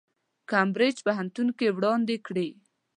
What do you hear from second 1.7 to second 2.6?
وړاندې کړي.